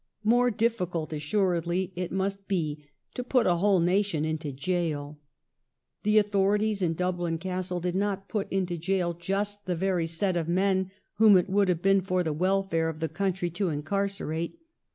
More 0.23 0.49
difficult, 0.49 1.13
assuredly, 1.13 1.93
it 1.95 2.11
must 2.11 2.47
be 2.47 2.85
to 3.13 3.23
put 3.23 3.45
a 3.45 3.57
whole 3.57 3.79
nation 3.79 4.25
into 4.25 4.51
jail. 4.51 5.19
The 6.01 6.17
authorities 6.17 6.81
in 6.81 6.95
Dublin 6.95 7.37
Castle 7.37 7.79
did 7.79 7.93
not 7.93 8.27
put 8.27 8.51
into 8.51 8.79
jail 8.79 9.13
just 9.13 9.65
the 9.67 9.75
very 9.75 10.07
set 10.07 10.35
of 10.35 10.47
men 10.49 10.89
whom 11.17 11.37
it 11.37 11.51
would 11.51 11.67
have 11.69 11.83
been 11.83 12.01
for 12.01 12.23
the 12.23 12.33
welfare 12.33 12.89
of 12.89 12.99
the 12.99 13.09
country 13.09 13.51
to 13.51 13.69
incarcerate. 13.69 14.59